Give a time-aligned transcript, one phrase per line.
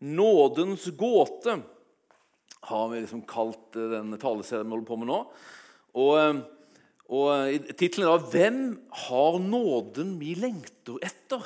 [0.00, 1.62] 'Nådens gåte'
[2.60, 5.18] har vi liksom kalt eh, den taleserien vi holder på med nå.
[6.00, 6.40] Og, eh,
[7.10, 8.62] og Tittelen er da 'Hvem
[9.06, 11.44] har nåden vi lengter etter'?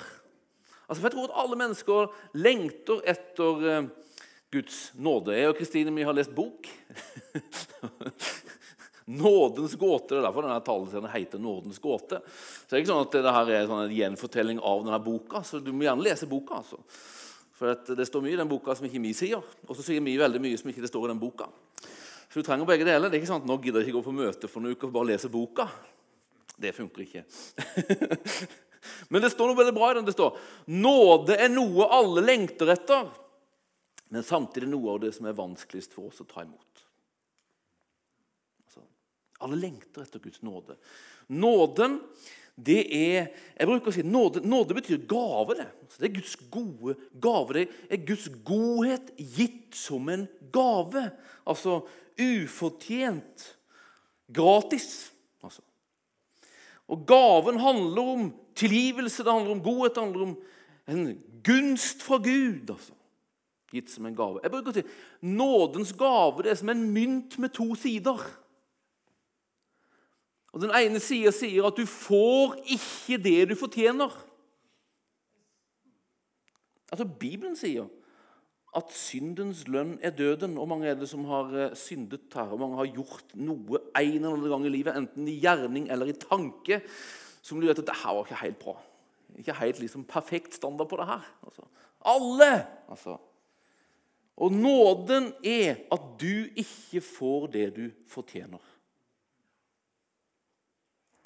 [0.89, 3.87] Altså, for Jeg tror at alle mennesker lengter etter eh,
[4.53, 5.35] Guds nåde.
[5.35, 6.69] Jeg og Kristine vi har lest bok.
[9.07, 10.15] Nådens gåte.
[10.15, 12.23] Det er derfor denne taleserien heter 'Nådens gåte'.
[12.23, 15.43] Så det er ikke sånn at det her er sånn en gjenfortelling av denne boka.
[15.43, 16.63] så Du må gjerne lese boka.
[16.63, 16.79] altså.
[17.55, 20.17] For Det står mye i den boka som ikke vi sier, og så sier vi
[20.19, 21.47] veldig mye som ikke det står i den boka.
[22.29, 23.07] Så du trenger begge deler.
[23.07, 24.91] Det er ikke sånn at nå gidder jeg ikke gå på møte for noen uker
[24.91, 25.69] og bare lese boka.
[26.59, 27.23] Det funker ikke.
[29.13, 30.07] Men det står noe veldig bra i den.
[30.09, 30.39] Det står
[30.75, 33.07] nåde er noe alle lengter etter,
[34.13, 36.83] men samtidig noe av det som er vanskeligst for oss å ta imot.
[38.67, 38.85] Altså,
[39.47, 40.77] alle lengter etter Guds nåde.
[41.35, 41.97] Nåden
[42.55, 45.57] det er jeg bruker å si, Nåde, nåde betyr gave.
[45.59, 45.67] Det
[45.99, 47.53] Det er Guds gode gave.
[47.55, 51.11] Det er Guds godhet gitt som en gave.
[51.47, 51.83] Altså
[52.19, 53.59] ufortjent.
[54.31, 55.13] Gratis.
[55.43, 55.63] Altså.
[56.89, 60.37] Og gaven handler om tilgivelse, det handler om godhet, det handler om
[60.87, 62.71] en gunst fra Gud.
[62.71, 62.95] altså.
[63.73, 64.41] Gitt som en gave.
[64.43, 64.87] Jeg bruker å si,
[65.27, 68.21] Nådens gave det er som en mynt med to sider.
[70.55, 74.13] Og Den ene sida sier at du får ikke det du fortjener.
[76.95, 77.89] Altså, Bibelen sier
[78.75, 80.55] at syndens lønn er døden.
[80.59, 84.17] Og mange er det som har eh, syndet her, og mange har gjort noe en
[84.17, 86.81] eller annen gang i livet, enten i gjerning eller i tanke,
[87.45, 88.77] som du vet at det her var ikke helt bra.
[89.39, 91.27] Ikke helt liksom perfekt standard på det her.
[91.47, 91.67] Altså.
[92.15, 92.53] Alle!
[92.91, 93.19] altså.
[94.35, 98.63] Og nåden er at du ikke får det du fortjener.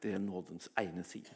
[0.02, 1.34] Det er nådens ene side.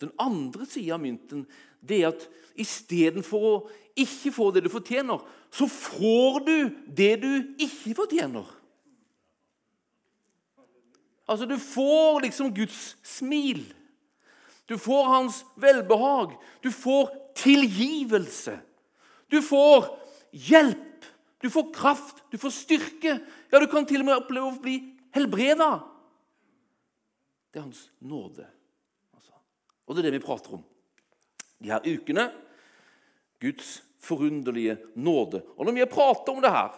[0.00, 1.46] Den andre sida av mynten
[1.80, 2.26] det er at
[2.58, 3.56] istedenfor å
[3.96, 6.56] ikke få det du fortjener, så får du
[6.98, 7.30] det du
[7.62, 8.44] ikke fortjener.
[11.26, 13.64] Altså, Du får liksom Guds smil.
[14.68, 16.36] Du får hans velbehag.
[16.62, 18.58] Du får tilgivelse.
[19.30, 19.88] Du får
[20.32, 21.04] hjelp.
[21.42, 22.22] Du får kraft.
[22.30, 23.18] Du får styrke.
[23.52, 24.80] Ja, du kan til og med oppleve å bli
[25.14, 25.80] helbreda.
[27.56, 28.44] Det er hans nåde.
[29.16, 29.32] Altså.
[29.88, 30.64] Og det er det vi prater om
[31.56, 32.26] de her ukene.
[33.40, 35.40] Guds forunderlige nåde.
[35.56, 36.76] Og Når vi har pratet om det her,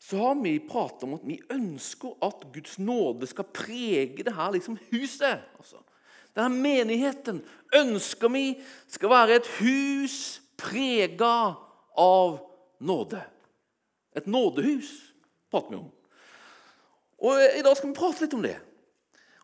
[0.00, 4.50] så har vi pratet om at vi ønsker at Guds nåde skal prege det her
[4.50, 5.38] liksom huset.
[5.54, 5.86] Altså.
[6.34, 8.58] Denne menigheten ønsker vi
[8.88, 11.54] skal være et hus prega
[11.94, 12.40] av
[12.80, 13.22] nåde.
[14.18, 15.14] Et nådehus
[15.50, 15.92] prater vi om.
[17.22, 18.58] Og I dag skal vi prate litt om det.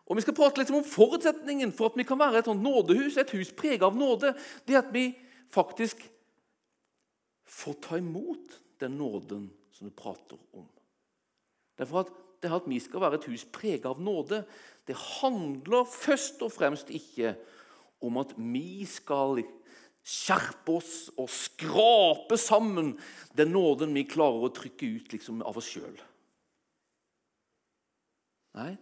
[0.05, 3.17] Og Vi skal prate litt om forutsetningen for at vi kan være et sånt nådehus,
[3.17, 4.35] et hus preget av nåde.
[4.67, 5.07] Det at vi
[5.49, 6.03] faktisk
[7.45, 10.67] får ta imot den nåden som du prater om.
[11.79, 12.13] Derfor at
[12.43, 14.43] det at vi skal være et hus preget av nåde,
[14.85, 17.33] det handler først og fremst ikke
[18.05, 19.41] om at vi skal
[20.05, 22.93] skjerpe oss og skrape sammen
[23.33, 25.95] den nåden vi klarer å trykke ut liksom, av oss sjøl.
[28.55, 28.75] Nei,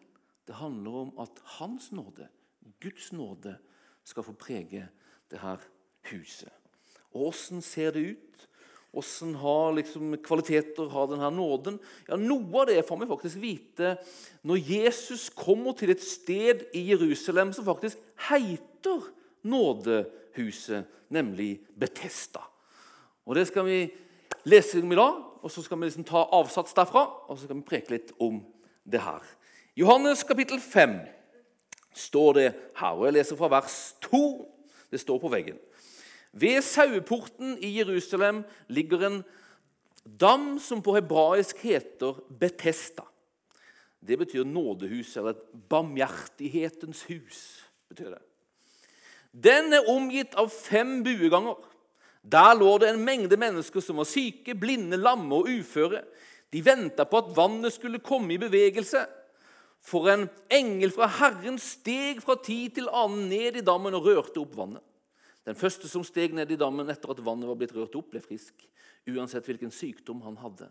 [0.48, 2.28] det handler om at Hans nåde,
[2.84, 3.58] Guds nåde,
[4.04, 4.88] skal få prege
[5.32, 5.62] det her
[6.12, 6.52] huset.
[7.14, 8.50] Og Åssen ser det ut?
[8.94, 11.80] Åssen har liksom kvaliteter har denne nåden?
[12.06, 13.96] Ja, Noe av det får vi faktisk vite
[14.46, 19.08] når Jesus kommer til et sted i Jerusalem som faktisk heter
[19.50, 22.44] nådehuset, nemlig Betesta.
[23.26, 23.80] Og Det skal vi
[24.46, 27.58] lese om i dag, og så skal vi liksom ta avsats derfra og så skal
[27.58, 28.44] vi preke litt om
[28.86, 29.24] det her.
[29.74, 31.00] Johannes kapittel 5
[31.98, 34.20] står det her, og jeg leser fra vers 2.
[34.94, 35.58] Det står på veggen.
[36.34, 39.24] Ved saueporten i Jerusalem ligger en
[40.06, 43.08] dam som på hebraisk heter Betesta.
[43.98, 47.66] Det betyr nådehus, eller et barmhjertighetens hus.
[47.90, 48.22] betyr det.
[49.34, 51.58] Den er omgitt av fem bueganger.
[52.22, 56.04] Der lå det en mengde mennesker som var syke, blinde, lamme og uføre.
[56.54, 59.06] De venta på at vannet skulle komme i bevegelse.
[59.84, 64.40] For en engel fra Herren steg fra tid til annen ned i dammen og rørte
[64.40, 64.84] opp vannet.
[65.44, 68.22] Den første som steg ned i dammen etter at vannet var blitt rørt opp, ble
[68.24, 68.64] frisk,
[69.12, 70.70] uansett hvilken sykdom han hadde.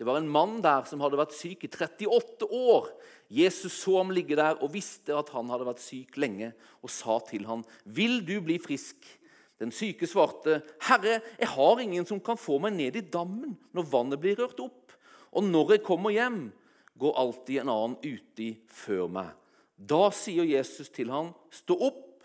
[0.00, 2.88] Det var en mann der som hadde vært syk i 38 år.
[3.30, 7.18] Jesus så ham ligge der og visste at han hadde vært syk lenge, og sa
[7.28, 9.18] til ham, 'Vil du bli frisk?'
[9.60, 13.90] Den syke svarte, 'Herre, jeg har ingen som kan få meg ned i dammen når
[13.92, 14.96] vannet blir rørt opp.'
[15.32, 16.52] 'Og når jeg kommer hjem,
[16.98, 19.30] går alltid en annen uti før meg.
[19.76, 22.24] Da sier Jesus til ham, stå opp,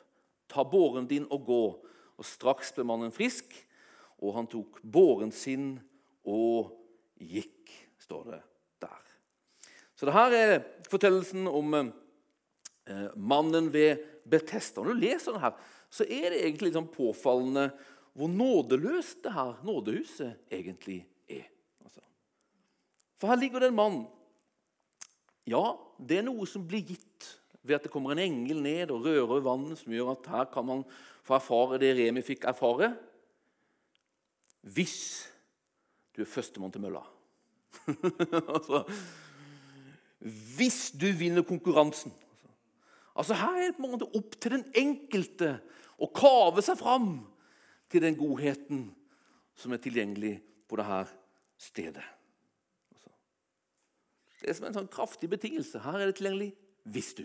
[0.51, 1.63] ta båren din og gå.
[2.15, 3.51] Og straks ble mannen frisk,
[4.23, 5.75] og han tok båren sin
[6.27, 6.71] og
[7.19, 7.71] gikk,
[8.01, 8.41] står det
[8.83, 9.01] der.
[9.95, 10.53] Så det her er
[10.89, 14.81] fortellelsen om eh, mannen ved Betesta.
[14.81, 15.59] Når du leser den her,
[15.91, 17.69] så er det egentlig litt sånn påfallende
[18.15, 21.47] hvor nådeløst det her nådehuset egentlig er.
[21.83, 22.03] Altså.
[23.19, 23.97] For her ligger det en mann.
[25.49, 27.27] Ja, det er noe som blir gitt
[27.65, 30.65] ved at det kommer en engel ned og rører vannet, som gjør at her kan
[30.65, 30.83] man
[31.25, 32.91] få erfare det Remi fikk erfare.
[34.65, 34.97] Hvis
[36.15, 37.03] du er førstemann til mølla.
[38.55, 38.85] altså,
[40.57, 42.13] hvis du vinner konkurransen.
[43.15, 45.57] Altså, Her er det opp til den enkelte
[46.01, 47.09] å kave seg fram
[47.91, 48.87] til den godheten
[49.55, 51.05] som er tilgjengelig på dette
[51.61, 52.14] stedet.
[54.45, 55.79] Det er som en sånn kraftig betingelse.
[55.81, 56.51] Her er det tilgjengelig
[56.93, 57.23] hvis du.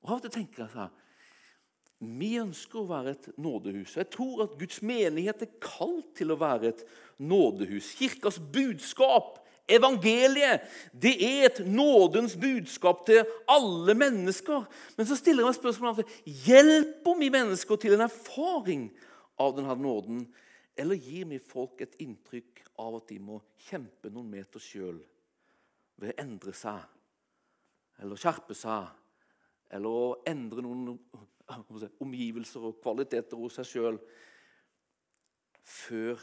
[0.00, 1.02] Og Av og til tenker jeg sånn
[2.16, 3.98] Vi ønsker å være et nådehus.
[3.98, 6.80] Jeg tror at Guds menighet er kalt til å være et
[7.20, 7.90] nådehus.
[7.98, 10.64] Kirkas budskap, evangeliet,
[10.96, 13.20] det er et nådens budskap til
[13.52, 14.64] alle mennesker.
[14.96, 16.14] Men så stiller jeg meg spørsmålet
[16.46, 18.86] hjelper vi mennesker til en erfaring
[19.36, 20.24] av denne nåden,
[20.72, 24.96] eller gir vi folk et inntrykk av at de må kjempe noen meter sjøl
[25.96, 26.82] ved å endre seg
[28.02, 28.88] eller skjerpe seg
[29.76, 30.96] eller å endre noen
[32.02, 34.00] omgivelser og kvaliteter hos seg sjøl
[35.66, 36.20] før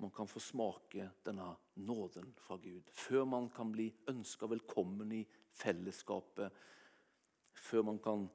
[0.00, 1.48] man kan få smake denne
[1.80, 2.88] nåden fra Gud.
[2.92, 5.22] Før man kan bli ønska velkommen i
[5.56, 6.52] fellesskapet.
[7.56, 8.26] Før man kan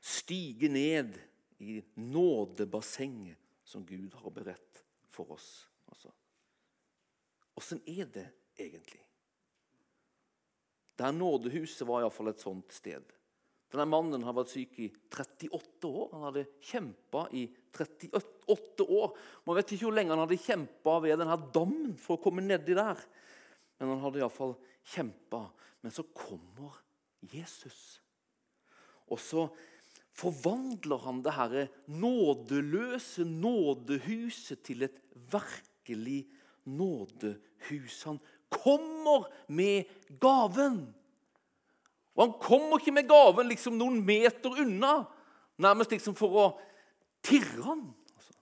[0.00, 1.18] stige ned
[1.60, 5.68] i nådebassenget som Gud har beredt for oss.
[5.92, 6.12] Åssen
[7.54, 7.78] altså.
[7.86, 9.04] er det egentlig?
[11.02, 13.02] Der nådehuset var iallfall et sånt sted.
[13.72, 16.10] Denne mannen har vært syk i 38 år.
[16.12, 19.16] Han hadde kjempa i 38 år.
[19.48, 22.76] Man vet ikke hvor lenge han hadde kjempa ved denne dammen for å komme nedi
[22.76, 23.00] der.
[23.80, 24.54] Men han hadde iallfall
[24.92, 25.46] kjempa.
[25.82, 26.76] Men så kommer
[27.32, 27.80] Jesus.
[29.10, 29.48] Og så
[30.14, 35.00] forvandler han det herre nådeløse nådehuset til et
[35.32, 36.26] virkelig
[36.68, 38.02] nådehus.
[38.06, 38.20] Han
[38.52, 39.88] kommer med
[40.20, 40.84] gaven.
[42.14, 44.94] Og han kommer ikke med gaven liksom noen meter unna,
[45.62, 46.46] nærmest liksom for å
[47.24, 47.84] tirre han.
[48.16, 48.36] Altså.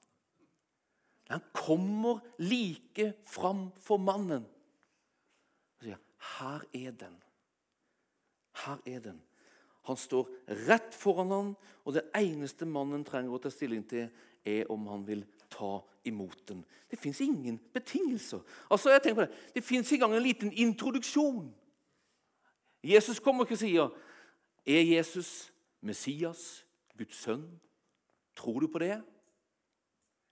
[1.30, 4.46] Han kommer like fram for mannen
[5.80, 7.16] og sier, 'Her er den.
[8.52, 9.22] Her er den.'
[9.88, 10.28] Han står
[10.68, 14.10] rett foran han, og det eneste mannen trenger å ta stilling til,
[14.44, 16.64] er om han vil ta imot den.
[16.90, 18.40] Det fins ingen betingelser.
[18.70, 21.54] Altså, jeg tenker på Det Det fins ikke engang en liten introduksjon.
[22.84, 23.88] Jesus kommer ikke og sier,
[24.66, 26.66] 'Er Jesus Messias,
[26.98, 27.60] Guds sønn?'
[28.36, 29.02] Tror du på det?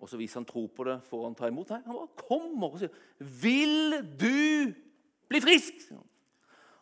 [0.00, 1.70] Og så viser han tro på det, får han ta imot.
[1.70, 2.88] Nei, han bare kommer og sier,
[3.18, 4.74] 'Vil du
[5.28, 5.92] bli frisk?'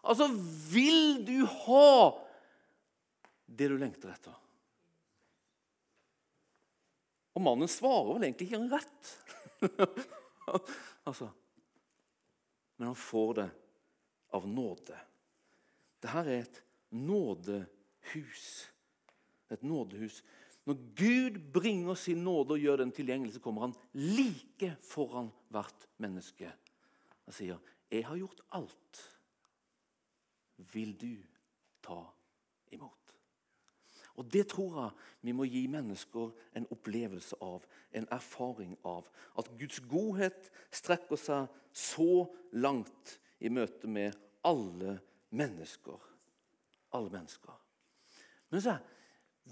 [0.04, 0.28] Altså,
[0.72, 2.10] vil du ha
[3.58, 4.45] det du lengter etter?
[7.36, 9.10] Og mannen svarer vel egentlig ikke rett.
[11.08, 11.28] altså,
[12.76, 13.50] men han får det
[14.36, 14.96] av nåde.
[16.00, 16.62] Dette er et
[16.96, 18.48] nådehus.
[19.52, 20.22] Et nådehus.
[20.66, 25.86] Når Gud bringer sin nåde og gjør den tilgjengelig, så kommer han like foran hvert
[26.02, 26.50] menneske
[27.26, 27.58] og sier,
[27.90, 29.00] 'Jeg har gjort alt.
[30.56, 31.22] Vil du
[31.82, 32.02] ta
[32.72, 33.05] imot?'
[34.16, 39.08] Og Det tror jeg vi må gi mennesker en opplevelse av, en erfaring av.
[39.38, 44.98] At Guds godhet strekker seg så langt i møte med alle
[45.30, 46.00] mennesker.
[46.96, 47.56] Alle mennesker.
[48.50, 48.76] Men så,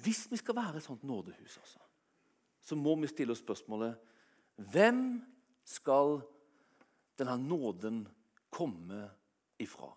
[0.04, 1.82] hvis vi skal være et sånt nådehus, altså,
[2.64, 4.12] så må vi stille oss spørsmålet
[4.72, 5.18] Hvem
[5.66, 6.20] skal
[7.18, 8.04] denne nåden
[8.54, 9.08] komme
[9.58, 9.90] ifra?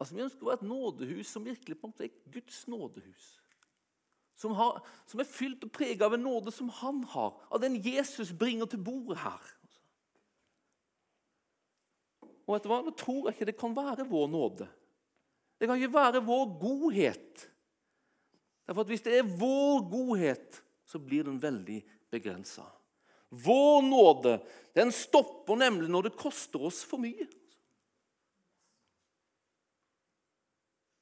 [0.00, 3.28] Altså, Vi ønsker å være et nådehus som virkelig på en måte er Guds nådehus.
[4.40, 7.76] Som, har, som er fylt og preget av en nåde som han har, av den
[7.84, 9.50] Jesus bringer til bordet her.
[12.48, 12.80] Og vet du hva?
[12.82, 14.66] Nå tror jeg ikke det kan være vår nåde.
[15.60, 17.44] Det kan ikke være vår godhet.
[18.64, 22.64] Derfor at Hvis det er vår godhet, så blir den veldig begrensa.
[23.28, 24.40] Vår nåde
[24.74, 27.28] den stopper nemlig når det koster oss for mye.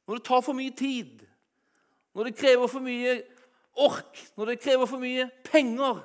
[0.08, 1.20] Når det tar for mye tid,
[2.16, 3.18] når det krever for mye
[3.76, 6.00] ork, når det krever for mye penger,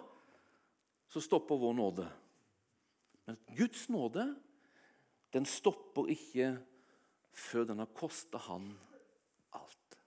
[1.07, 2.07] så stopper vår nåde.
[3.25, 4.27] Men Guds nåde
[5.33, 6.51] den stopper ikke
[7.33, 8.67] før den har kosta han
[9.55, 9.97] alt.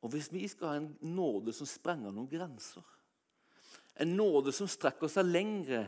[0.00, 2.84] Og hvis vi skal ha en nåde som sprenger noen grenser,
[4.00, 5.82] en nåde som strekker seg lengre,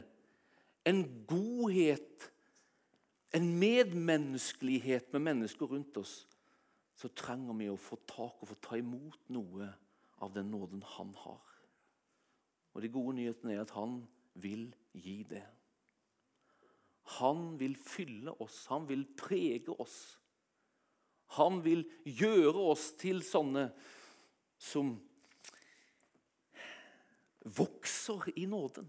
[0.88, 2.28] en godhet,
[3.36, 6.22] en medmenneskelighet med mennesker rundt oss,
[6.98, 9.68] så trenger vi å få tak og få ta imot noe
[10.24, 11.44] av den nåden han har.
[12.74, 14.00] Og De gode nyhetene er at han
[14.38, 15.44] vil gi det.
[17.18, 20.18] Han vil fylle oss, han vil prege oss.
[21.38, 23.68] Han vil gjøre oss til sånne
[24.58, 24.94] som
[27.58, 28.88] vokser i nåden.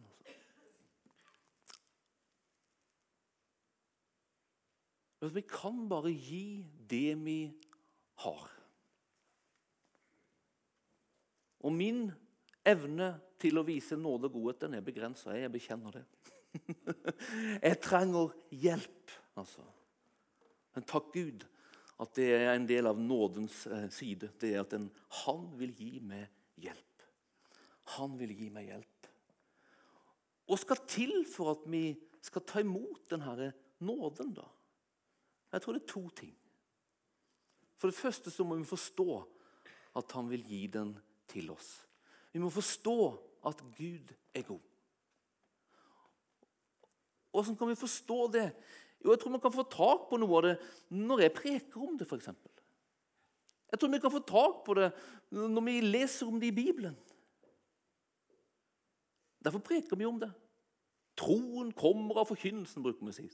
[5.19, 7.39] Vi kan bare gi det vi
[8.23, 8.45] har.
[11.59, 12.05] Og min
[12.67, 15.35] evne til å vise nåde og godhet den er begrensa.
[15.35, 16.05] Jeg bekjenner det.
[17.67, 19.65] jeg trenger hjelp, altså.
[20.75, 21.43] Men takk Gud
[21.99, 24.31] at det er en del av nådens eh, side.
[24.39, 24.87] Det er at en,
[25.25, 26.29] han vil gi meg
[26.63, 27.07] hjelp.
[27.97, 29.09] Han vil gi meg hjelp.
[30.49, 31.91] Og skal til for at vi
[32.23, 33.51] skal ta imot denne
[33.83, 34.47] nåden, da?
[35.51, 36.33] Jeg tror det er to ting.
[37.79, 39.21] For det første så må vi forstå
[39.97, 40.93] at han vil gi den
[41.31, 41.69] til oss.
[42.33, 42.97] Vi må forstå
[43.47, 44.65] at Gud er god.
[47.31, 48.51] Hvordan kan vi forstå det?
[49.05, 50.55] Jo, Jeg tror vi kan få tak på noe av det
[50.89, 52.29] når jeg preker om det, f.eks.
[53.69, 54.89] Jeg tror vi kan få tak på det
[55.31, 56.97] når vi leser om det i Bibelen.
[59.39, 60.31] Derfor preker vi om det.
[61.19, 63.27] Troen kommer av forkynnelsen, bruker vi å si.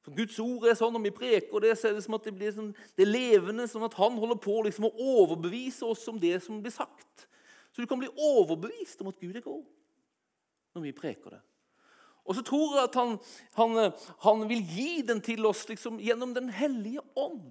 [0.00, 2.32] For Guds ord er sånn, Når vi preker det, så er det som at det
[2.36, 6.20] blir sånn, det er levende, sånn at han holder på liksom å overbevise oss om
[6.20, 7.26] det som blir sagt.
[7.70, 9.64] Så du kan bli overbevist om at Gud er god
[10.74, 11.40] når vi preker det.
[12.30, 13.16] Og så tror jeg at han,
[13.56, 13.78] han,
[14.22, 17.50] han vil gi den til oss liksom, gjennom Den hellige ånd.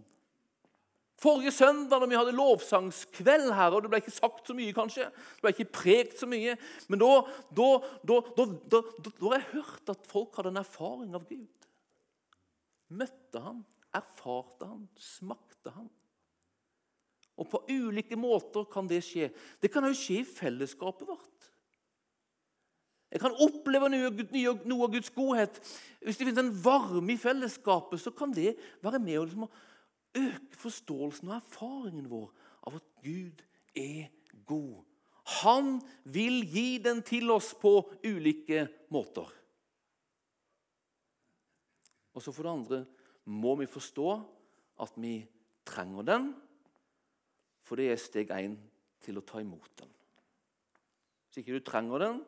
[1.20, 5.10] Forrige søndag når vi hadde lovsangskveld her, og det ble ikke sagt så mye, kanskje,
[5.12, 6.54] det ble ikke prekt så mye,
[6.88, 7.10] men da,
[7.58, 7.68] da,
[8.08, 8.20] da,
[8.72, 8.80] da,
[9.26, 11.59] har jeg hørt at folk hadde en erfaring av Gud.
[12.90, 13.64] Møtte han,
[13.96, 15.90] erfarte han, smakte han.
[17.40, 19.30] Og på ulike måter kan det skje.
[19.62, 21.50] Det kan òg skje i fellesskapet vårt.
[23.10, 25.56] Jeg kan oppleve noe av Guds godhet.
[26.04, 28.54] Hvis det finnes en varme i fellesskapet, så kan det
[28.86, 29.54] være med liksom å
[30.20, 32.30] øke forståelsen og erfaringen vår
[32.70, 33.42] av at Gud
[33.78, 34.12] er
[34.50, 34.84] god.
[35.42, 35.78] Han
[36.10, 39.30] vil gi den til oss på ulike måter.
[42.14, 42.80] Og så for det andre
[43.30, 44.10] må vi forstå
[44.82, 45.22] at vi
[45.68, 46.30] trenger den
[47.70, 48.56] for det er steg én
[48.98, 49.90] til å ta imot den.
[51.30, 52.24] Hvis ikke du trenger den,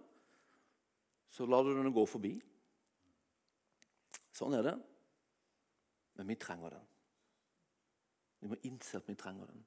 [1.33, 2.35] så lar du den gå forbi.
[4.37, 4.75] Sånn er det.
[6.19, 6.85] Men vi trenger den.
[8.41, 9.65] Vi må innse at vi trenger den.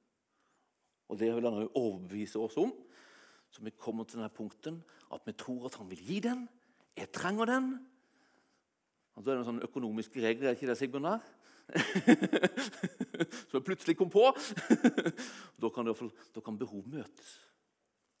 [1.11, 2.71] Og Det vil han overbevise oss om.
[3.51, 4.79] Så vi kommer til denne punkten
[5.11, 6.47] at vi tror at han vil gi den.
[6.95, 7.69] Jeg trenger den.
[9.15, 11.19] Og så er det noen sånne økonomiske regler, er ikke det, Sigbjørn?
[13.47, 14.25] som jeg plutselig kom på.
[15.61, 15.95] da, kan det,
[16.35, 17.31] da kan behov møtes.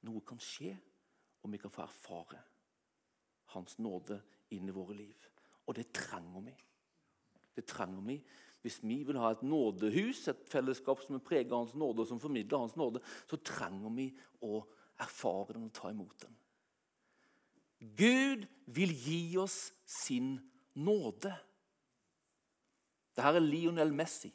[0.07, 0.71] Noe kan skje,
[1.43, 2.41] og vi kan få erfare
[3.53, 4.17] Hans nåde
[4.55, 5.27] inn i våre liv.
[5.67, 6.55] Og det trenger vi.
[7.55, 8.19] Det trenger vi
[8.65, 12.09] hvis vi vil ha et nådehus, et fellesskap som er preget av Hans nåde, og
[12.09, 12.97] som formidler Hans nåde,
[13.29, 14.07] så trenger vi
[14.41, 14.63] å
[15.05, 16.33] erfare den og ta imot den.
[17.93, 19.59] Gud vil gi oss
[20.01, 20.54] sin nåde.
[23.15, 24.31] Dette er Lionel Messi.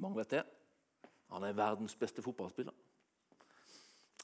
[0.00, 0.44] Mange vet det.
[1.30, 2.74] Han er verdens beste fotballspiller.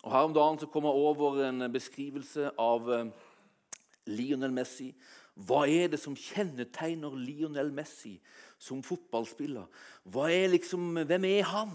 [0.02, 3.08] Og Her om dagen så kom jeg over en beskrivelse av eh,
[4.06, 4.92] Lionel Messi.
[5.36, 8.14] Hva er det som kjennetegner Lionel Messi
[8.58, 9.66] som fotballspiller?
[10.06, 11.74] Er liksom, hvem er han?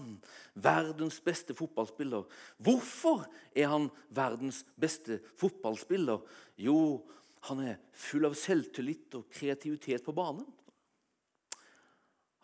[0.54, 2.24] Verdens beste fotballspiller.
[2.58, 6.24] Hvorfor er han verdens beste fotballspiller?
[6.58, 7.04] Jo,
[7.48, 10.46] han er full av selvtillit og kreativitet på banen.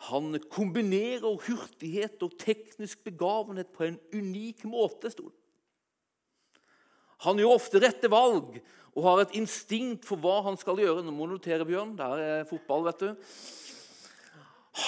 [0.08, 5.10] Han kombinerer hurtighet og teknisk begavenhet på en unik måte.
[5.10, 5.32] stod
[7.26, 8.60] Han gjør ofte rette valg
[8.94, 11.02] og har et instinkt for hva han skal gjøre.
[11.02, 11.96] Nå må du notere, Bjørn.
[11.98, 13.34] Der er fotball, vet du.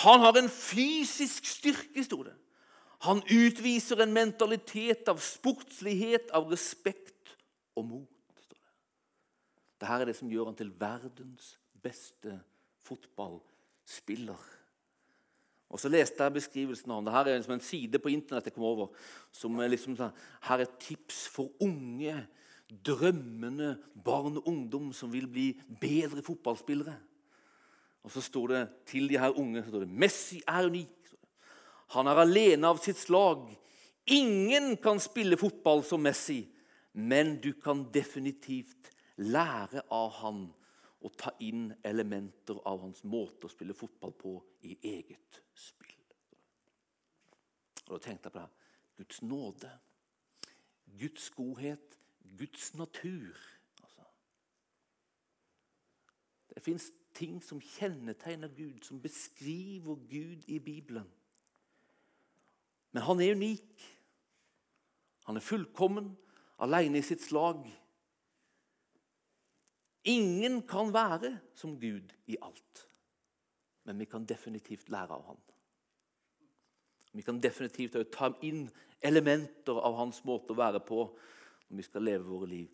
[0.03, 2.37] Han har en fysisk styrke, sto det.
[3.07, 7.35] Han utviser en mentalitet av sportslighet, av respekt
[7.79, 8.20] og mot.
[9.81, 12.37] Dette er det som gjør han til verdens beste
[12.85, 14.41] fotballspiller.
[15.71, 17.07] Og Så leste jeg beskrivelsen av ham.
[17.07, 18.91] Dette er liksom en side på Internett jeg kom over,
[19.33, 20.13] som er liksom sånn,
[20.49, 22.17] her er tips for unge,
[22.71, 26.97] drømmende barn og ungdom som vil bli bedre fotballspillere.
[28.03, 30.97] Og Så står det til de her unge så står det, Messi er unik.
[31.95, 33.49] Han er alene av sitt slag.
[34.07, 36.45] Ingen kan spille fotball som Messi,
[36.93, 40.47] men du kan definitivt lære av han
[41.01, 44.35] og ta inn elementer av hans måte å spille fotball på
[44.69, 45.97] i eget spill.
[47.89, 48.49] Og Da tenkte jeg på det.
[49.01, 49.71] Guds nåde,
[50.99, 51.99] Guds godhet,
[52.39, 53.37] Guds natur.
[53.83, 54.05] Altså.
[56.55, 61.09] Det fins ting som kjennetegner Gud, som beskriver Gud i Bibelen.
[62.93, 63.97] Men han er unik.
[65.25, 66.17] Han er fullkommen,
[66.59, 67.65] alene i sitt slag.
[70.09, 72.87] Ingen kan være som Gud i alt,
[73.85, 75.41] men vi kan definitivt lære av ham.
[77.13, 78.69] Vi kan definitivt ta inn
[79.03, 81.03] elementer av hans måte å være på
[81.69, 82.71] når vi skal leve våre liv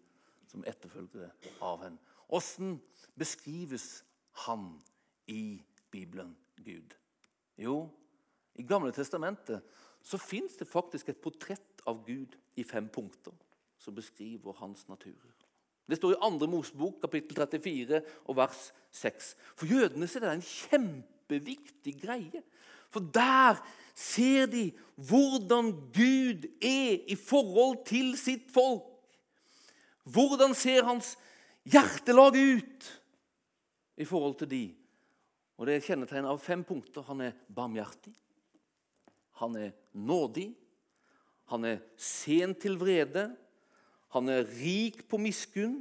[0.50, 1.33] som etterfølgere
[1.64, 1.99] av henne.
[2.28, 2.76] Åssen
[3.18, 4.04] beskrives
[4.47, 4.68] han
[5.30, 6.95] i Bibelen, Gud?
[7.56, 7.88] Jo,
[8.54, 9.64] i Gamle testamentet
[10.02, 13.35] så fins det faktisk et portrett av Gud i fem punkter
[13.78, 15.33] som beskriver hans natur.
[15.87, 16.47] Det står i 2.
[16.50, 19.35] Mosebok, kapittel 34, og vers 6.
[19.55, 22.43] For jødene er det en kjempeviktig greie.
[22.90, 23.61] For der
[23.95, 28.85] ser de hvordan Gud er i forhold til sitt folk.
[30.07, 31.14] Hvordan ser hans
[31.66, 32.90] hjertelag ut
[33.97, 34.64] i forhold til de?
[35.57, 37.02] Og Det er kjennetegnet av fem punkter.
[37.09, 38.12] Han er barmhjertig,
[39.40, 40.50] han er nådig,
[41.50, 43.31] han er sen til vrede,
[44.16, 45.80] han er rik på miskunn,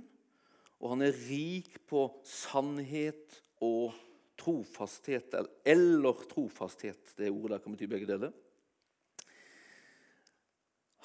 [0.81, 3.95] og han er rik på sannhet og
[4.39, 5.35] trofasthet.
[5.65, 7.15] Eller trofasthet.
[7.17, 8.33] Det ordet der kan bety begge deler.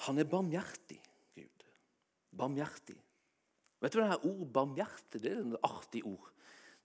[0.07, 0.99] Han er barmhjertig,
[1.37, 1.65] Gud.
[2.37, 2.97] Barmhjertig.
[3.81, 6.27] Vet du hva det her ordet barmhjertig det er et artig ord.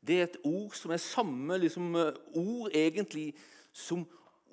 [0.06, 1.90] Det er et ord som er samme liksom,
[2.38, 3.32] ord egentlig
[3.72, 4.04] som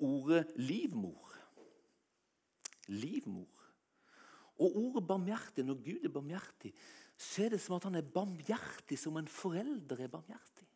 [0.02, 1.30] ordet livmor.
[2.88, 3.53] Livmor.
[4.62, 6.72] Og ordet barmhjertig, når Gud er barmhjertig,
[7.18, 10.66] så er det som at han er barmhjertig som en forelder er barmhjertig.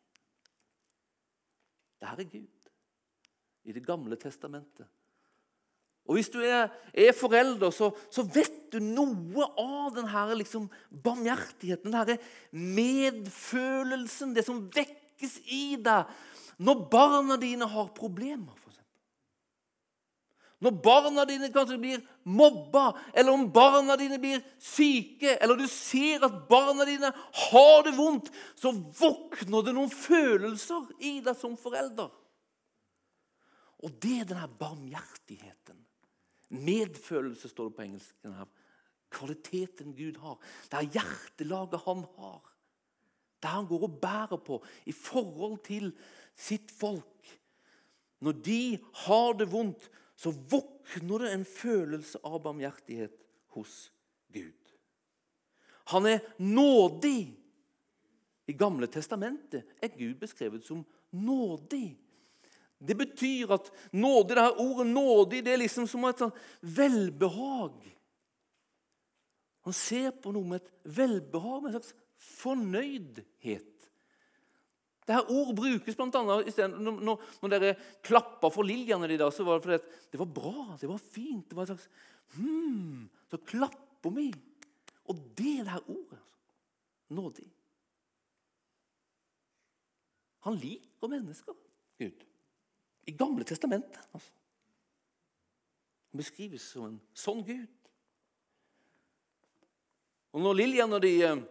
[1.99, 2.71] Det her er Gud
[3.67, 4.87] i Det gamle testamentet.
[6.09, 11.93] Og Hvis du er, er forelder, så, så, vet du noe av denne liksom, barmhjertigheten,
[11.93, 12.17] denne
[12.49, 16.09] medfølelsen, det som vekkes i deg
[16.65, 18.55] når barna dine har problemer.
[18.57, 18.73] For
[20.59, 26.25] når barna dine kanskje blir mobba, eller om barna dine blir syke, eller du ser
[26.27, 27.11] at barna dine
[27.45, 28.27] har det vondt,
[28.59, 32.11] så våkner det noen følelser i deg som forelder.
[33.79, 35.77] Og det er denne barmhjertigheten.
[36.59, 38.15] Medfølelse står det på engelsk.
[38.25, 38.47] Denne
[39.15, 40.35] kvaliteten Gud har.
[40.67, 42.41] Det er hjertelaget han har.
[43.39, 44.59] Det han går og bærer på
[44.91, 45.93] i forhold til
[46.35, 47.31] sitt folk.
[48.19, 48.61] Når de
[49.05, 49.87] har det vondt,
[50.19, 53.21] så våkner det en følelse av barmhjertighet
[53.55, 53.91] hos
[54.27, 54.73] Gud.
[55.93, 57.37] Han er nådig.
[58.49, 60.81] I Gamle testamentet er Gud beskrevet som
[61.15, 61.95] nådig.
[62.79, 67.79] Det betyr at nådig, det her ordet 'nådig' det er liksom som et sånn velbehag.
[69.61, 73.78] Han ser på noe med et velbehag, med en slags fornøydhet.
[75.09, 76.07] Dette ordet brukes bl.a.
[76.69, 76.99] Når,
[77.41, 77.71] når, dere
[78.05, 81.47] klappa for Lillian, der, så var det fordi det var bra, det var fint.
[81.49, 81.89] det var et slags,
[82.35, 84.27] hmm, Så klapper vi.
[85.09, 86.19] Og det er det her ordet.
[86.19, 86.37] Altså.
[87.09, 87.47] Nådig.
[90.45, 91.57] Han liker mennesker,
[91.97, 92.25] Gud.
[93.09, 94.05] I Gamle testamentet.
[94.13, 94.31] Altså.
[96.11, 97.67] Han beskrives som en sånn Gud.
[100.37, 101.41] Og når Lillian og de eh,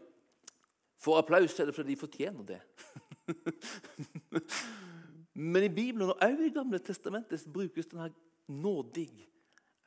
[1.02, 2.62] får applaus, er det fordi de fortjener det.
[5.38, 8.10] Men i Bibelen og også i Gamle testamentet brukes denne
[8.48, 9.10] nådig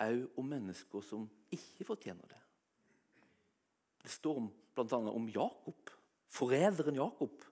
[0.01, 2.39] òg om mennesker som ikke fortjener det.
[4.01, 4.39] Det står
[4.73, 4.97] bl.a.
[4.97, 5.91] om Jakob,
[6.31, 7.43] forræderen Jakob,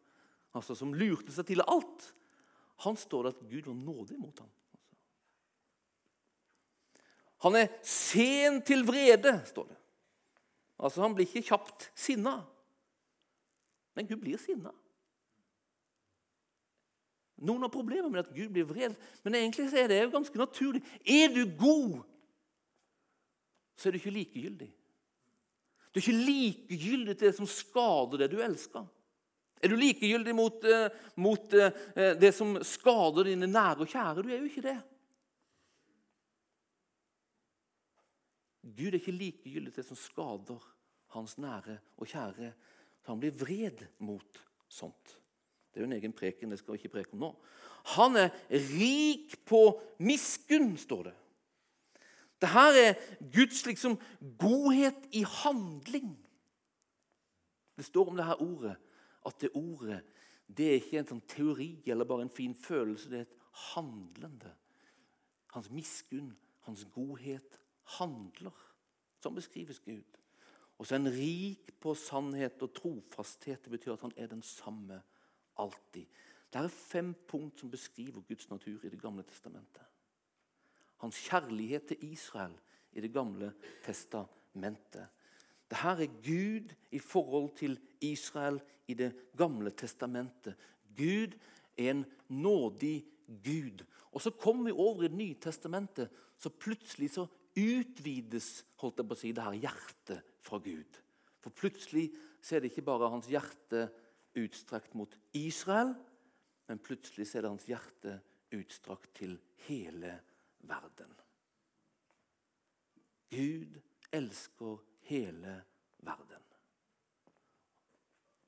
[0.55, 2.07] altså som lurte seg til alt.
[2.85, 4.49] Han står det at Gud var nådig mot ham.
[7.45, 9.77] Han er sen til vrede, står det.
[10.79, 12.39] Altså Han blir ikke kjapt sinna.
[13.95, 14.71] Men Gud blir sinna.
[17.39, 20.81] Noen har problemer med at Gud blir vred, men egentlig er det jo ganske naturlig.
[21.07, 22.01] Er du god,
[23.79, 24.69] så er du ikke likegyldig.
[25.89, 28.87] Du er ikke likegyldig til det som skader det du elsker.
[29.59, 30.87] Er du likegyldig mot, uh,
[31.19, 31.71] mot uh,
[32.19, 34.23] det som skader dine nære og kjære?
[34.23, 34.77] Du er jo ikke det.
[38.69, 40.67] Gud er ikke likegyldig til det som skader
[41.15, 42.51] hans nære og kjære.
[43.01, 45.18] Så han blir vred mot sånt.
[45.79, 46.51] Det er jo en egen preken.
[46.51, 47.29] Det skal vi ikke preke om nå.
[47.95, 49.61] Han er rik på
[50.03, 51.13] miskunn, står det.
[52.41, 52.97] Det her er
[53.31, 53.95] Guds liksom
[54.39, 56.11] godhet i handling.
[57.79, 58.75] Det står om det her ordet
[59.25, 60.01] at det ordet
[60.57, 63.07] det er ikke en sånn teori eller bare en fin følelse.
[63.07, 64.51] Det er et handlende.
[65.53, 66.33] Hans miskunn,
[66.67, 67.55] hans godhet,
[67.99, 68.55] handler.
[69.23, 70.19] Sånn beskrives Gud.
[70.75, 73.63] Og så er han rik på sannhet og trofasthet.
[73.63, 74.99] Det betyr at han er den samme
[75.59, 76.07] alltid.
[76.49, 79.85] Det er fem punkt som beskriver Guds natur i Det gamle testamentet.
[80.97, 82.55] Hans kjærlighet til Israel
[82.91, 83.53] i Det gamle
[83.85, 85.07] testamentet.
[85.69, 90.55] Dette er Gud i forhold til Israel i Det gamle testamentet.
[90.97, 91.37] Gud
[91.77, 93.05] er en nådig
[93.43, 93.85] Gud.
[94.11, 99.07] Og Så kommer vi over i Det nye testamentet, så plutselig så utvides holdt jeg
[99.07, 100.99] på å si, det her hjertet fra Gud.
[101.43, 102.09] For plutselig
[102.41, 103.89] så er det ikke bare hans hjerte
[104.37, 105.95] utstrakt mot Israel,
[106.67, 108.19] men plutselig er det hans hjerte
[108.53, 109.37] utstrakt til
[109.67, 110.13] hele
[110.69, 111.13] verden.
[113.29, 113.79] Gud
[114.11, 114.77] elsker
[115.09, 115.59] hele
[116.05, 116.45] verden.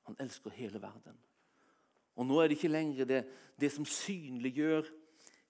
[0.02, 1.18] Han elsker hele verden.
[2.16, 3.22] Og Nå er det ikke lenger det,
[3.60, 4.88] det som synliggjør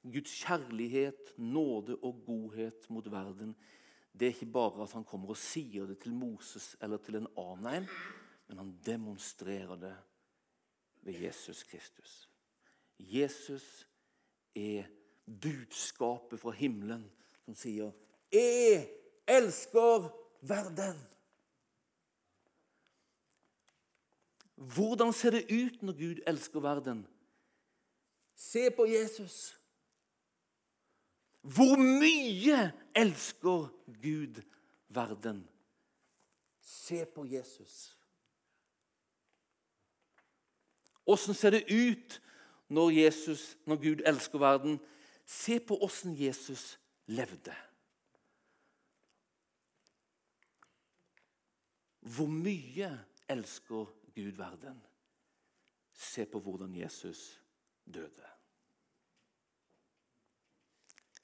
[0.02, 3.54] Guds kjærlighet, nåde og godhet mot verden.
[4.12, 7.28] Det er ikke bare at han kommer og sier det til Moses eller til en
[7.38, 7.86] annen en,
[8.48, 9.94] men han demonstrerer det
[11.02, 12.28] ved Jesus Kristus.
[12.98, 13.88] Jesus
[14.54, 14.84] er
[15.42, 17.10] budskapet fra himmelen
[17.44, 17.92] som sier
[18.32, 18.90] 'Jeg
[19.28, 20.08] elsker
[20.42, 21.12] verden'.
[24.54, 27.06] Hvordan ser det ut når Gud elsker verden?
[28.34, 29.58] Se på Jesus.
[31.40, 33.68] Hvor mye elsker
[34.02, 34.42] Gud
[34.88, 35.48] verden?
[36.60, 37.98] Se på Jesus.
[41.06, 42.20] Åssen ser det ut
[42.68, 44.80] når, Jesus, når Gud elsker verden?
[45.26, 47.54] Se på åssen Jesus levde.
[52.00, 52.90] Hvor mye
[53.30, 54.82] elsker Gud verden?
[55.92, 57.42] Se på hvordan Jesus
[57.84, 58.28] døde.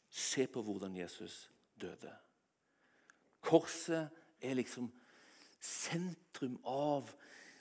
[0.09, 2.15] Se på hvordan Jesus døde.
[3.41, 4.09] Korset
[4.41, 4.91] er liksom
[5.61, 7.11] sentrum av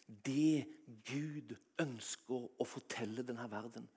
[0.07, 0.65] det
[1.07, 3.87] Gud ønsker å fortelle denne verden.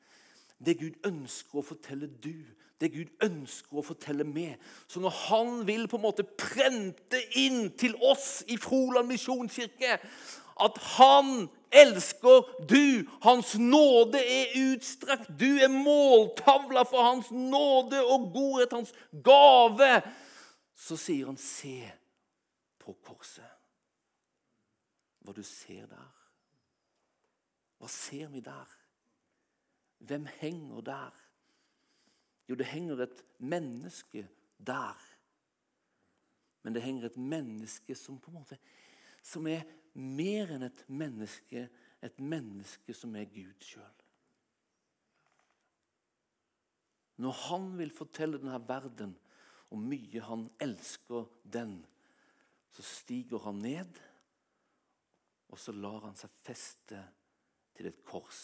[0.60, 2.34] Det Gud ønsker å fortelle du,
[2.80, 4.58] det Gud ønsker å fortelle meg.
[4.88, 9.98] Så når Han vil på en måte prente inn til oss i Froland misjonskirke
[10.60, 18.28] at Han elsker du, Hans nåde er utstrakt, du er måltavla for Hans nåde og
[18.34, 18.92] godhet, Hans
[19.24, 20.02] gave,
[20.76, 21.92] så sier han 'se
[22.80, 23.49] på korset'
[25.20, 26.16] hva du ser der.
[27.80, 28.76] Hva ser vi der?
[29.98, 31.16] Hvem henger der?
[32.48, 34.26] Jo, det henger et menneske
[34.58, 35.00] der.
[36.62, 38.58] Men det henger et menneske som på en måte
[39.22, 41.68] som er mer enn et menneske.
[42.00, 43.96] Et menneske som er Gud sjøl.
[47.20, 49.12] Når han vil fortelle denne verden
[49.68, 51.74] hvor mye han elsker den,
[52.72, 54.00] så stiger han ned
[55.50, 57.00] og så lar han seg feste
[57.76, 58.42] til et kors,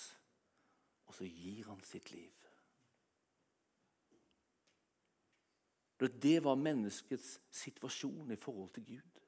[1.07, 2.35] og så gir han sitt liv.
[5.97, 9.23] Det var menneskets situasjon i forhold til Gud.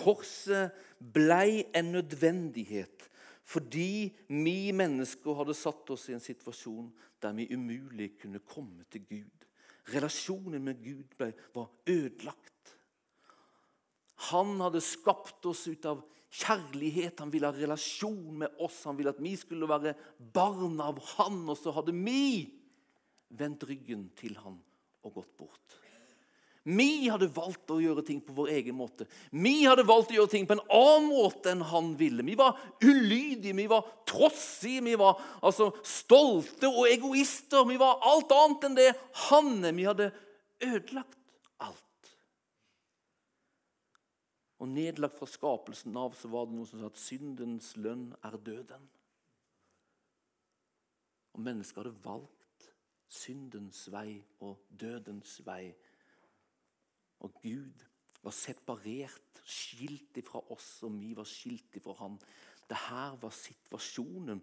[0.00, 0.72] Korset
[1.12, 3.10] blei en nødvendighet
[3.50, 6.86] fordi vi mennesker hadde satt oss i en situasjon
[7.22, 9.46] der vi umulig kunne komme til Gud.
[9.90, 12.76] Relasjonen med Gud ble, var ødelagt.
[14.28, 17.20] Han hadde skapt oss ut av kjærlighet.
[17.22, 18.82] Han ville ha relasjon med oss.
[18.88, 19.94] Han ville at vi skulle være
[20.34, 21.42] barn av han.
[21.48, 22.48] Og så hadde vi
[23.40, 24.58] vendt ryggen til han
[25.06, 25.80] og gått bort.
[26.68, 29.06] Vi hadde valgt å gjøre ting på vår egen måte.
[29.32, 32.24] Vi hadde valgt å gjøre ting på en annen måte enn han ville.
[32.26, 37.64] Vi var ulydige, vi var trossige, vi var altså, stolte og egoister.
[37.68, 38.90] Vi var alt annet enn det
[39.30, 39.76] han er.
[39.78, 40.10] Vi hadde
[40.68, 41.16] ødelagt
[41.64, 41.89] alt.
[44.60, 48.36] Og nedlagt fra skapelsen av så var det noe som sa at syndens lønn er
[48.44, 48.88] døden.
[51.32, 52.66] Og mennesket hadde valgt
[53.10, 55.72] syndens vei og dødens vei.
[57.24, 57.86] Og Gud
[58.20, 62.18] var separert, skilt ifra oss, og vi var skilt ifra Han.
[62.68, 64.42] Dette var situasjonen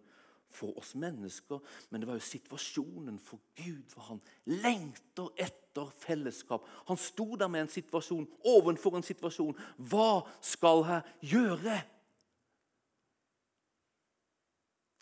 [0.50, 3.86] for oss mennesker, men det var jo situasjonen for Gud.
[3.92, 6.66] For han lengter etter fellesskap.
[6.88, 9.58] Han sto der med en situasjon, ovenfor en situasjon.
[9.78, 11.78] Hva skal jeg gjøre?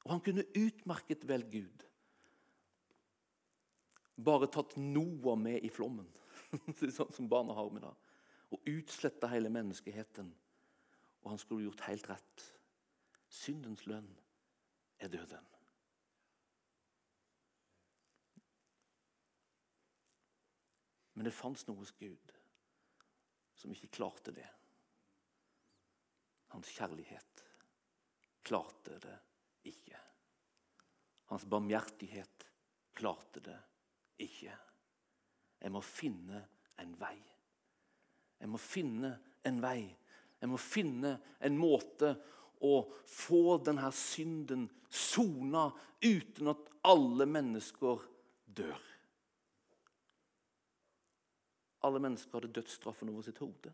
[0.05, 1.85] Og han kunne utmerket vel Gud
[4.15, 6.07] bare tatt Noah med i flommen,
[6.79, 7.91] sånn som barna har med da,
[8.53, 10.29] og utsletta hele menneskeheten,
[11.23, 12.45] og han skulle gjort helt rett.
[13.27, 14.07] Syndens lønn
[15.03, 15.54] er døden.
[21.15, 22.33] Men det fantes noe hos Gud
[23.55, 24.47] som ikke klarte det.
[26.51, 27.43] Hans kjærlighet
[28.45, 29.15] klarte det
[29.71, 29.99] ikke.
[31.31, 32.45] Hans barmhjertighet
[32.95, 33.57] klarte det
[34.21, 34.53] ikke.
[35.59, 36.43] Jeg må finne
[36.83, 37.17] en vei.
[38.39, 39.15] Jeg må finne
[39.47, 39.81] en vei.
[40.41, 42.11] Jeg må finne en måte
[42.65, 42.75] å
[43.09, 45.69] få denne synden sona
[46.03, 48.03] uten at alle mennesker
[48.45, 48.83] dør.
[51.85, 53.73] Alle mennesker hadde dødsstraffen over sitt hode.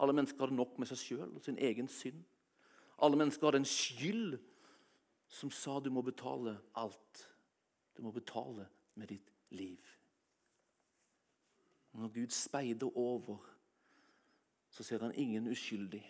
[0.00, 2.18] Alle mennesker hadde nok med seg sjøl og sin egen synd.
[3.02, 4.38] Alle mennesker hadde en skyld
[5.28, 7.22] som sa du må betale alt.
[7.96, 9.80] Du må betale med ditt liv.
[11.96, 13.38] Når Gud speider over,
[14.70, 16.04] så ser han ingen uskyldig.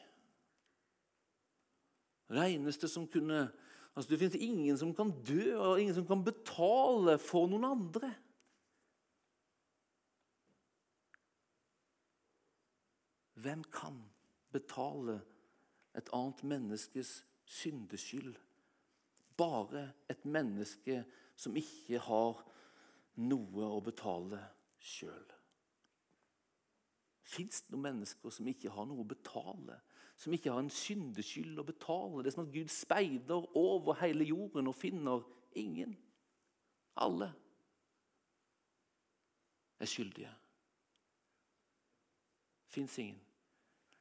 [2.28, 3.52] Det som kunne
[3.96, 8.10] altså Det finnes ingen som kan dø, og ingen som kan betale for noen andre.
[13.46, 14.02] Hvem kan
[14.52, 15.20] betale
[15.94, 18.34] et annet menneskes syndeskyld?
[19.36, 21.04] Bare et menneske
[21.36, 22.40] som ikke har
[23.22, 24.40] noe å betale
[24.82, 25.28] sjøl.
[27.22, 29.78] Fins det noen mennesker som ikke har noe å betale?
[30.18, 32.24] Som ikke har en syndeskyld å betale?
[32.24, 35.22] Det er som at Gud speider over hele jorden og finner
[35.54, 35.94] ingen.
[36.98, 37.30] Alle
[39.78, 40.34] er skyldige.
[42.74, 43.25] Fins ingen.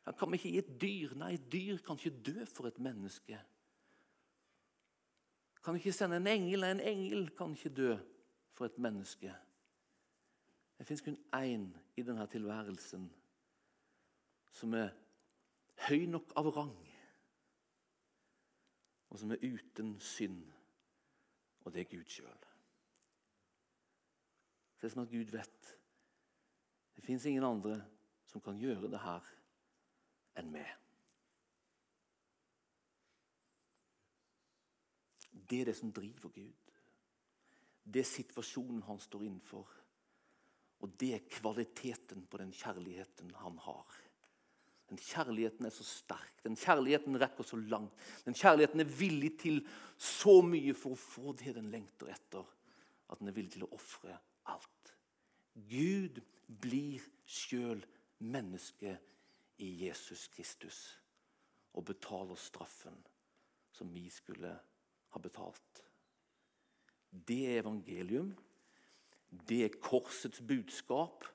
[0.06, 1.14] Han kan vi ikke gi et dyr?
[1.18, 3.40] Nei, et dyr kan ikke dø for et menneske.
[5.66, 6.62] Kan ikke sende en engel?
[6.62, 7.96] Nei, en engel kan ikke dø
[8.54, 9.34] for et menneske.
[10.78, 13.08] Det fins kun én i denne tilværelsen
[14.56, 14.92] som er
[15.88, 16.76] høy nok av rang,
[19.10, 20.44] og som er uten synd,
[21.64, 22.46] og det er Gud sjøl.
[24.80, 25.72] Det er som at Gud vet
[26.96, 27.80] det fins ingen andre
[28.30, 29.26] som kan gjøre det her
[30.40, 30.72] enn meg.
[35.46, 36.72] Det er det som driver Gud.
[37.86, 39.70] Det er situasjonen han står innenfor.
[40.82, 44.02] Og det er kvaliteten på den kjærligheten han har.
[44.90, 47.94] Den kjærligheten er så sterk, den kjærligheten rekker så langt.
[48.26, 49.64] Den kjærligheten er villig til
[49.98, 52.46] så mye for å få det den lengter etter,
[53.10, 54.14] at den er villig til å ofre
[54.54, 54.94] alt.
[55.56, 56.22] Gud
[56.62, 57.82] blir sjøl
[58.22, 58.94] menneske
[59.58, 60.80] i Jesus Kristus
[61.76, 62.98] og betaler straffen
[63.76, 64.52] som vi skulle
[65.12, 65.84] ha betalt.
[67.10, 68.34] Det er evangelium.
[69.30, 71.26] Det er korsets budskap,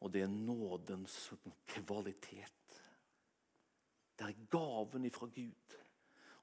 [0.00, 1.32] og det er nådens
[1.66, 2.80] kvalitet.
[4.18, 5.78] Det er gaven ifra Gud.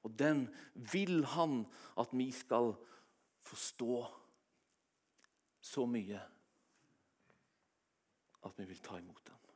[0.02, 1.64] Og den vil han
[1.98, 2.74] at vi skal
[3.40, 4.02] forstå
[5.60, 6.20] så mye
[8.42, 9.51] at vi vil ta imot den.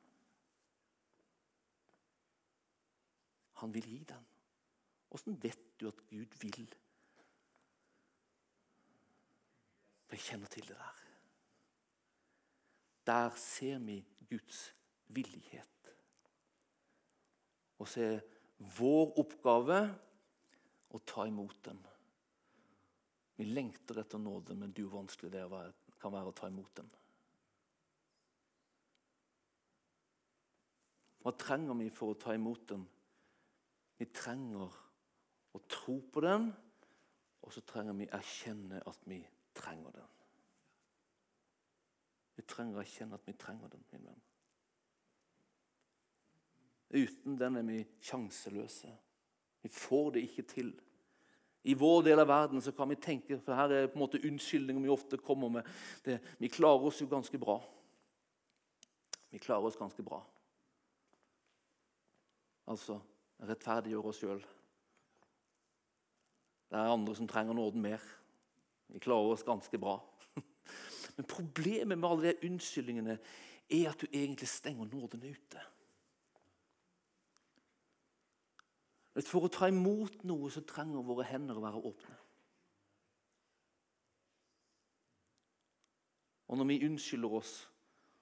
[3.63, 4.27] Han vil gi den.
[5.17, 6.67] Åssen vet du at Gud vil?
[10.07, 11.03] For jeg kjenner til det der.
[13.07, 14.75] Der ser vi Guds
[15.15, 15.93] villighet.
[17.79, 18.25] Og så er
[18.79, 19.81] vår oppgave
[20.97, 21.81] å ta imot den.
[23.37, 25.45] Vi lengter etter nåde, men du vanskelig det
[26.01, 26.89] kan være å ta imot den.
[31.21, 32.87] Hva trenger vi for å ta imot den?
[33.99, 34.73] Vi trenger
[35.57, 36.51] å tro på den,
[37.43, 39.21] og så trenger vi å erkjenne at vi
[39.57, 40.13] trenger den.
[42.37, 44.25] Vi trenger å erkjenne at vi trenger den, min venn.
[46.97, 48.93] Uten den er vi sjanseløse.
[49.65, 50.75] Vi får det ikke til.
[51.67, 54.21] I vår del av verden så kan vi tenke for her er på en måte
[54.23, 55.67] unnskyldninger vi ofte kommer med.
[56.05, 57.57] Det, vi klarer oss jo ganske bra.
[59.33, 60.21] Vi klarer oss ganske bra.
[62.71, 63.01] Altså
[63.45, 64.43] rettferdiggjøre oss sjøl.
[66.71, 68.03] Det er andre som trenger nåden mer.
[68.89, 69.99] Vi klarer oss ganske bra.
[71.17, 73.19] Men problemet med alle de unnskyldningene
[73.71, 75.63] er at du egentlig stenger nåden ute.
[79.25, 82.17] For å ta imot noe så trenger våre hender å være åpne.
[86.47, 87.55] Og når vi unnskylder oss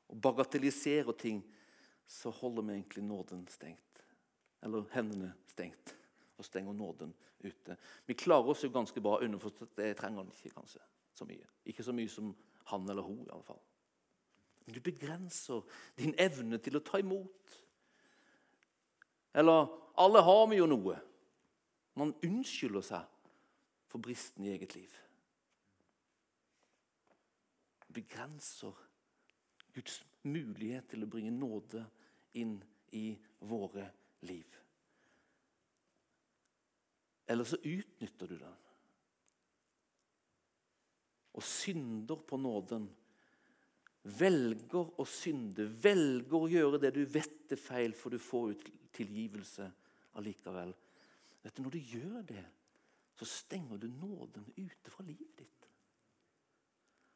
[0.09, 1.43] og bagatelliserer ting,
[2.09, 3.94] så holder vi egentlig nåden stengt
[4.65, 5.95] eller hendene stengt
[6.39, 7.13] og stenger nåden
[7.45, 7.77] ute.
[8.07, 9.77] Vi klarer oss jo ganske bra underforstått.
[9.77, 10.81] Det trenger han ikke, kanskje.
[11.15, 11.47] så mye.
[11.65, 12.35] Ikke så mye som
[12.73, 13.61] han eller hun, i alle fall.
[14.65, 15.63] Men du begrenser
[15.99, 17.59] din evne til å ta imot.
[19.35, 19.69] Eller
[20.01, 20.97] alle har vi jo noe.
[21.95, 23.31] Man unnskylder seg
[23.87, 24.97] for bristen i eget liv.
[27.95, 28.75] Begrenser
[29.75, 31.85] Guds mulighet til å bringe nåde
[32.41, 32.57] inn
[32.91, 34.01] i våre liv.
[37.27, 38.61] Eller så utnytter du den
[41.35, 42.87] og synder på nåden.
[44.05, 48.69] Velger å synde, velger å gjøre det du vet er feil, for du får ut
[48.95, 49.67] tilgivelse
[50.21, 50.75] allikevel.
[51.43, 52.45] Vet du, Når du gjør det,
[53.19, 55.69] så stenger du nåden ute fra livet ditt.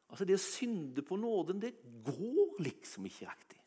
[0.09, 3.58] Altså Det å synde på nåden, det går liksom ikke riktig.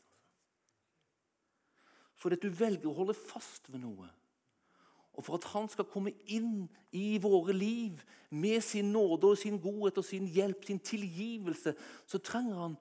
[2.23, 4.07] Fordi at du velger å holde fast ved noe.
[5.13, 7.99] Og for at han skal komme inn i våre liv
[8.31, 11.75] med sin nåde og sin godhet og sin hjelp, sin tilgivelse,
[12.07, 12.77] så trenger han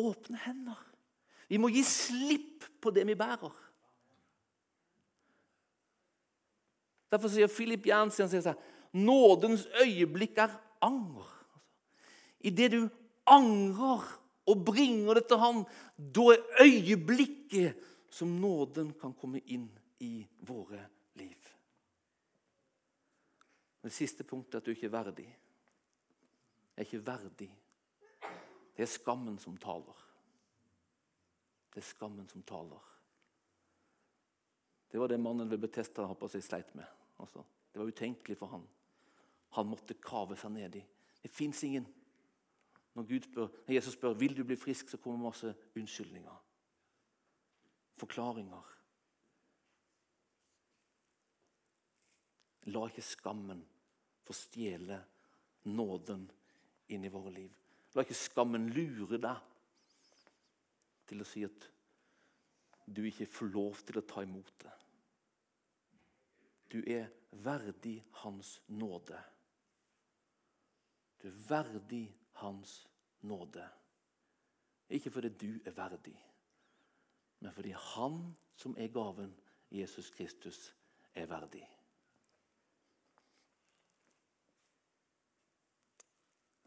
[0.00, 0.80] åpne hender.
[1.46, 3.52] Vi må gi slipp på det vi bærer.
[7.12, 8.56] Derfor sier Philip Jernsen sier seg,
[8.96, 11.28] nådens øyeblikk er anger.
[12.40, 12.80] Det du
[13.28, 14.08] angrer
[14.46, 15.62] og bringer det til Han,
[15.98, 17.78] da er øyeblikket
[18.10, 20.80] som nåden kan komme inn i våre
[21.12, 21.52] liv.
[23.82, 25.26] Det siste punktet er at du ikke er verdig.
[26.76, 27.48] Jeg er ikke verdig.
[28.76, 30.02] Det er skammen som taler.
[31.72, 32.82] Det er skammen som taler.
[34.90, 36.86] Det var det mannen ved Betesta på seg sleit med.
[37.20, 37.42] Altså,
[37.72, 38.66] det var utenkelig for han.
[39.56, 40.82] Han måtte kave seg ned i.
[41.22, 41.86] Det fins ingen.
[42.96, 46.42] Når, spør, når, Jesus spør vil du bli frisk, så kommer masse unnskyldninger.
[47.96, 48.72] Forklaringer.
[52.74, 53.62] La ikke skammen
[54.26, 54.98] få stjele
[55.70, 56.26] nåden
[56.92, 57.52] inn i våre liv.
[57.94, 59.52] La ikke skammen lure deg
[61.06, 61.68] til å si at
[62.86, 64.74] du ikke får lov til å ta imot det.
[66.70, 69.18] Du er verdig Hans nåde.
[71.22, 72.04] Du er verdig
[72.42, 72.78] Hans
[73.26, 73.66] nåde.
[74.90, 76.14] Ikke fordi du er verdig,
[77.40, 79.34] men fordi Han som er gaven,
[79.70, 80.74] Jesus Kristus,
[81.14, 81.64] er verdig.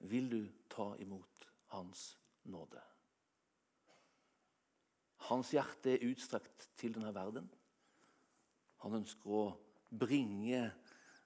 [0.09, 2.81] Vil du ta imot Hans nåde?
[5.29, 7.49] Hans hjerte er utstrakt til denne verden.
[8.81, 9.43] Han ønsker å
[9.89, 10.69] bringe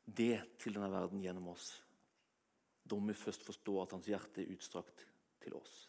[0.04, 1.70] det til denne verden gjennom oss.
[2.84, 5.06] Da må vi først forstå at hans hjerte er utstrakt
[5.44, 5.86] til oss.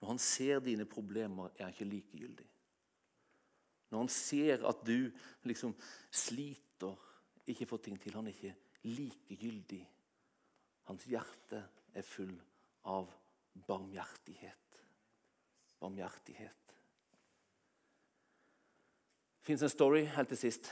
[0.00, 2.48] Når han ser dine problemer, er han ikke likegyldig.
[3.90, 5.10] Når han ser at du
[5.44, 5.74] liksom
[6.10, 6.96] sliter,
[7.46, 9.82] ikke får ting til, han er ikke likegyldig
[10.90, 11.60] hans hjerte
[11.94, 12.32] er full
[12.90, 13.06] av
[13.66, 14.80] barmhjertighet.
[15.80, 16.74] Barmhjertighet.
[19.40, 20.70] Det fins en story helt til sist.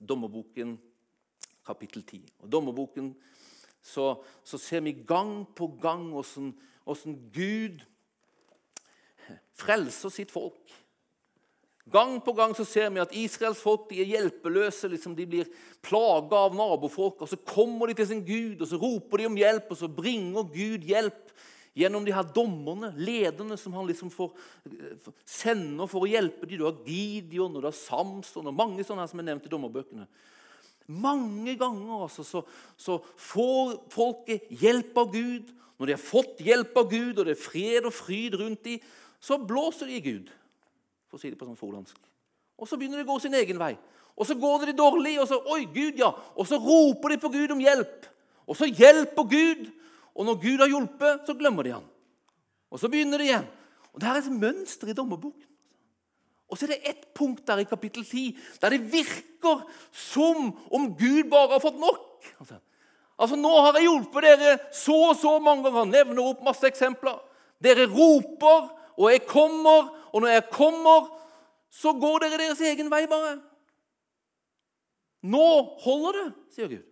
[0.00, 0.78] Dommerboken,
[1.66, 2.22] kapittel 10.
[2.40, 3.12] Og Dommerboken
[3.82, 4.14] så,
[4.44, 7.84] så ser vi gang på gang hvordan Gud
[9.60, 10.58] frelser sitt folk.
[11.90, 14.90] Gang på gang så ser vi at Israels folk de er hjelpeløse.
[14.92, 15.48] Liksom de blir
[15.82, 17.24] plaga av nabofolk.
[17.24, 19.90] og Så kommer de til sin Gud og så roper de om hjelp, og så
[19.90, 21.32] bringer Gud hjelp
[21.80, 24.32] gjennom de her dommerne, lederne, som han liksom får,
[25.26, 26.60] sender for å hjelpe dem.
[26.60, 29.52] Du har Gideon og du har Samson og mange sånne her som er nevnt i
[29.52, 30.06] dommerbøkene.
[30.90, 32.42] Mange ganger altså, så,
[32.78, 32.98] så
[33.30, 35.52] får folket hjelp av Gud.
[35.78, 38.82] Når de har fått hjelp av Gud, og det er fred og fryd rundt dem,
[39.20, 40.30] så blåser de i Gud
[41.10, 41.98] for å si det på sånn forlandsk.
[42.60, 43.74] Og så begynner de å gå sin egen vei.
[44.20, 46.10] Og så går det dårlig, og så Oi, Gud, ja.
[46.36, 48.08] Og så roper de på Gud om hjelp.
[48.48, 49.70] Og så hjelper Gud.
[50.14, 51.86] Og når Gud har hjulpet, så glemmer de han.
[52.70, 53.46] Og så begynner det igjen.
[53.94, 55.46] Og Det er et mønster i dommerboken.
[56.50, 59.62] Og så er det ett punkt der i kapittel 10 der det virker
[59.94, 62.26] som om Gud bare har fått nok.
[62.42, 62.58] Altså,
[63.16, 65.78] altså Nå har jeg hjulpet dere så og så mange ganger.
[65.78, 67.20] Han nevner opp masse eksempler.
[67.62, 68.66] Dere roper,
[69.00, 71.08] og jeg kommer, og når jeg kommer,
[71.72, 73.38] så går dere deres egen vei bare.
[75.24, 75.46] Nå
[75.84, 76.86] holder det, sier Gud.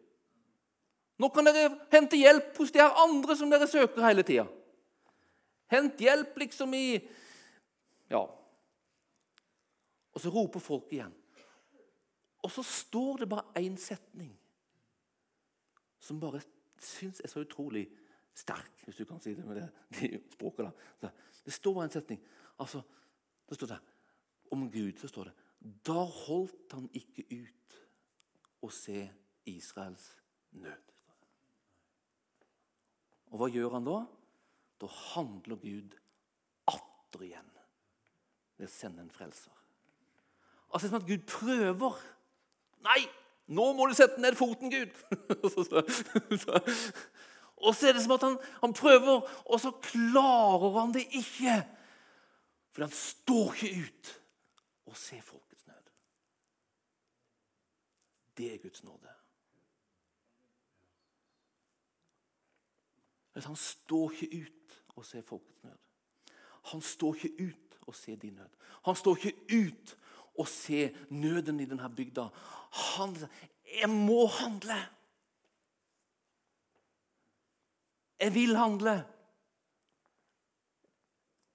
[1.19, 4.47] Nå kan dere hente hjelp hos de her andre som dere søker hele tida.
[5.69, 6.89] Hent hjelp liksom i
[8.09, 8.25] Ja.
[10.15, 11.13] Og så roper folk igjen.
[12.43, 14.33] Og så står det bare én setning
[16.01, 16.41] som bare
[16.81, 17.89] syns er så utrolig
[18.39, 19.68] sterk, hvis du kan si det med det,
[19.99, 20.70] de språkene.
[21.03, 22.20] Det står en setning.
[22.59, 22.82] Altså,
[23.49, 23.86] det står der,
[24.51, 25.32] Om Gud så står det
[25.86, 27.74] Da holdt han ikke ut
[28.64, 29.03] å se
[29.47, 30.07] Israels
[30.57, 30.95] nød.
[33.28, 33.99] Og hva gjør han da?
[34.80, 35.97] Da handler Gud
[36.70, 37.51] atter igjen
[38.59, 39.53] ved å sende en frelser.
[40.72, 41.99] Altså det er som at Gud prøver.
[42.86, 43.03] Nei,
[43.49, 44.93] nå må du sette ned foten, Gud!
[47.61, 51.59] og så er det som at han, han prøver, og så klarer han det ikke.
[52.73, 54.11] For han står ikke ut
[54.87, 55.93] og ser folkets nød.
[58.39, 59.15] Det er Guds nåde.
[63.39, 65.79] Han står ikke ut og ser folkets nød.
[66.73, 68.55] Han står ikke ut og ser din nød.
[68.85, 69.97] Han står ikke ut
[70.39, 72.29] og ser nøden i denne bygda.
[72.97, 73.17] Han
[73.81, 74.97] Jeg må handle!
[78.19, 78.95] Jeg vil handle.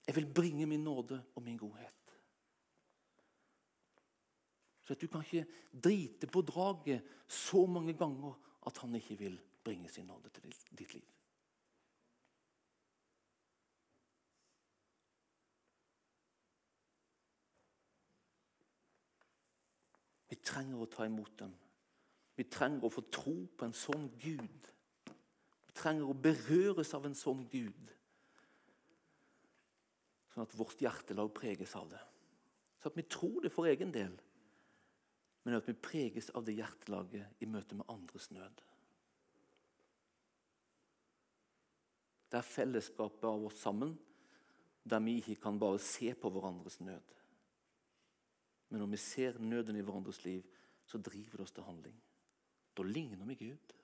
[0.07, 1.93] Jeg vil bringe min nåde og min godhet.
[4.83, 5.45] Så at Du kan ikke
[5.83, 8.33] drite på draget så mange ganger
[8.67, 11.09] at han ikke vil bringe sin nåde til ditt liv.
[20.29, 21.51] Vi trenger å ta imot dem.
[22.35, 24.69] Vi trenger å få tro på en sånn Gud.
[25.73, 27.93] Trenger å berøres av en sånn Gud.
[30.33, 32.01] Sånn at vårt hjertelag preges av det.
[32.81, 34.13] Så at vi tror det for egen del,
[35.43, 38.61] men at vi preges av det hjertelaget i møte med andres nød.
[42.31, 43.93] Det er fellesskapet av oss sammen,
[44.83, 47.11] der vi ikke kan bare se på hverandres nød.
[48.69, 50.41] Men når vi ser nøden i hverandres liv,
[50.89, 51.95] så driver det oss til handling.
[52.73, 53.75] Da ligner vi Gud.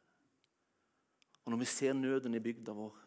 [1.49, 2.97] Og når vi ser nøden i bygda vår,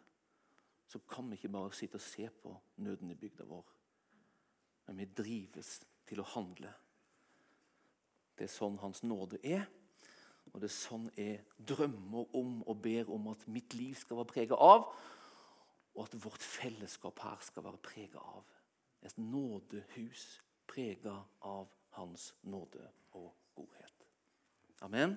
[0.90, 3.68] så kan vi ikke bare sitte og se på nøden i bygda vår.
[4.88, 5.70] Men vi drives
[6.11, 6.72] til å handle.
[8.34, 9.68] Det er sånn Hans nåde er.
[10.51, 14.34] Og det er sånn jeg drømmer om og ber om at mitt liv skal være
[14.34, 14.90] prega av.
[15.95, 18.43] Og at vårt fellesskap her skal være prega av.
[19.07, 20.32] Et nådehus
[20.66, 24.09] prega av Hans nåde og godhet.
[24.82, 25.14] Amen.